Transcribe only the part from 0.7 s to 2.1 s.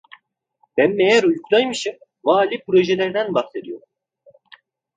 Ben meğer uykudaymışım,